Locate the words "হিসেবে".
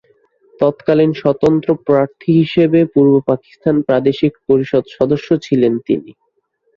2.39-2.79